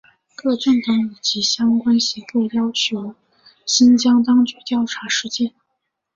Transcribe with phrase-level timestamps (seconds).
[0.35, 3.13] 各政党以及相关协会要求
[3.67, 5.53] 新疆当局调查事件。